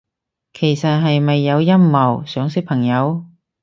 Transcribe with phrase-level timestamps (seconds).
[0.53, 3.23] 其實係咪有陰謀，想識朋友？